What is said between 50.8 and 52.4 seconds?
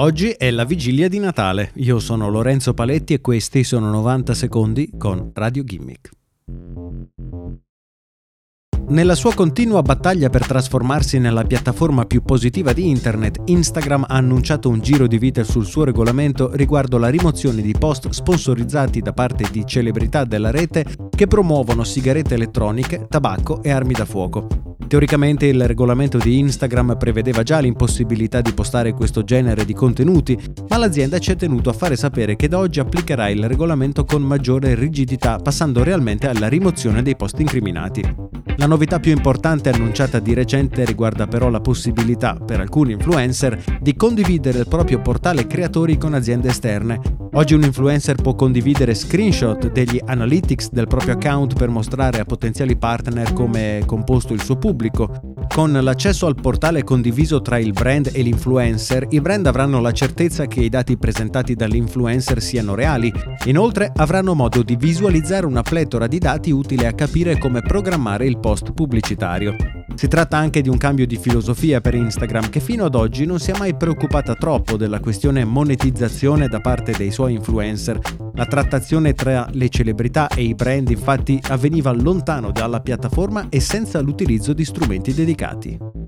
proprio account per mostrare a